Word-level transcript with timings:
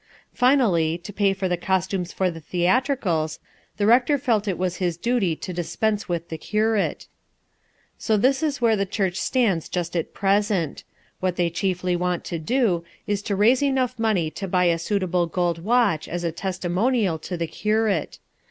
Finally, 0.33 0.97
to 0.97 1.13
pay 1.13 1.31
for 1.31 1.47
the 1.47 1.55
costumes 1.55 2.11
for 2.11 2.31
the 2.31 2.39
theatricals, 2.39 3.37
the 3.77 3.85
rector 3.85 4.17
felt 4.17 4.47
it 4.47 4.57
his 4.77 4.97
duty 4.97 5.35
to 5.35 5.53
dispense 5.53 6.09
with 6.09 6.29
the 6.29 6.39
curate. 6.39 7.07
So 7.99 8.17
that 8.17 8.41
is 8.41 8.59
where 8.59 8.75
the 8.75 8.87
church 8.87 9.17
stands 9.17 9.69
just 9.69 9.95
at 9.95 10.15
present. 10.15 10.83
What 11.19 11.35
they 11.35 11.51
chiefly 11.51 11.95
want 11.95 12.23
to 12.23 12.39
do, 12.39 12.83
is 13.05 13.21
to 13.21 13.35
raise 13.35 13.61
enough 13.61 13.99
money 13.99 14.31
to 14.31 14.47
buy 14.47 14.63
a 14.65 14.79
suitable 14.79 15.27
gold 15.27 15.63
watch 15.63 16.07
as 16.07 16.23
a 16.23 16.31
testimonial 16.31 17.19
to 17.19 17.37
the 17.37 17.45
curate. 17.45 18.17